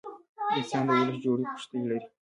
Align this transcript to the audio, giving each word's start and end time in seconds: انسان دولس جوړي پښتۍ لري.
انسان 0.57 0.85
دولس 0.91 1.15
جوړي 1.23 1.43
پښتۍ 1.53 1.79
لري. 1.89 2.07